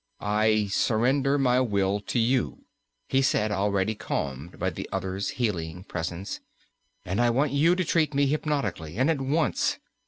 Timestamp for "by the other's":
4.57-5.29